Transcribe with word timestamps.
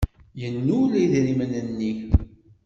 Yennul 0.41 0.91
idrimen-nni. 1.03 1.91